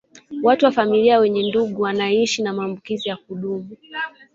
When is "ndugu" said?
1.49-1.87